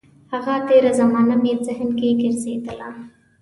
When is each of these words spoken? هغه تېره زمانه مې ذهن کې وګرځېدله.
هغه 0.33 0.55
تېره 0.67 0.91
زمانه 0.99 1.35
مې 1.41 1.53
ذهن 1.67 1.89
کې 1.97 2.07
وګرځېدله. 2.09 2.89